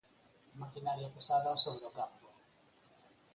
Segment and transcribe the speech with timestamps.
[0.61, 2.27] Maquinaria pesada sobre o campo.